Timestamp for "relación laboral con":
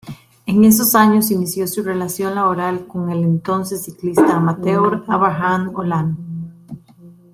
1.83-3.11